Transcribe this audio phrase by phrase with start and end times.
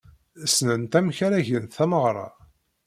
[0.45, 2.27] Ssnent amek ara gent tameɣra.